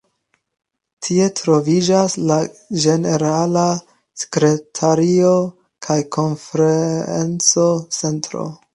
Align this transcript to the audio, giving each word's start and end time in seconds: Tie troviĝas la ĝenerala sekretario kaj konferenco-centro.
Tie 1.07 1.27
troviĝas 1.39 2.15
la 2.31 2.39
ĝenerala 2.87 3.67
sekretario 4.25 5.37
kaj 5.89 5.99
konferenco-centro. 6.19 8.53